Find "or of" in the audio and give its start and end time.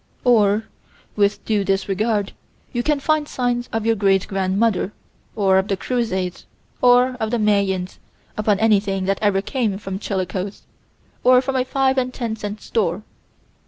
5.35-5.67, 6.81-7.29